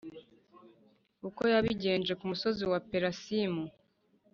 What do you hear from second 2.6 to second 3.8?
wa Perasimu,